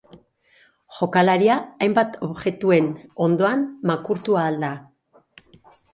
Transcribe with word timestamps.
Jokalaria 0.99 1.57
hainbat 1.87 2.17
objektuen 2.29 2.89
ondoan 3.27 3.69
makurtu 3.93 4.39
ahal 4.41 4.59
da. 4.65 4.75